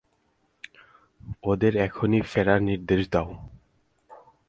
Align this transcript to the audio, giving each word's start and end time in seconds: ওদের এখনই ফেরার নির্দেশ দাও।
ওদের 1.43 1.73
এখনই 1.77 2.21
ফেরার 2.21 2.59
নির্দেশ 2.63 3.01
দাও। 3.09 3.29